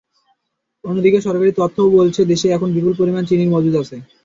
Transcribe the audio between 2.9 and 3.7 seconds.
পরিমাণ চিনির